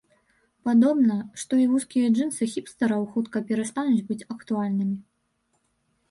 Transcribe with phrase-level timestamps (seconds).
[0.67, 4.97] Падобна, што і вузкія джынсы хіпстараў хутка перастануць быць актуальнымі.